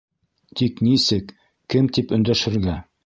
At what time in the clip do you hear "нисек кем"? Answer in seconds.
0.87-1.91